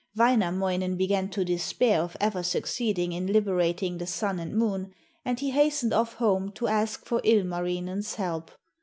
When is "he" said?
5.39-5.51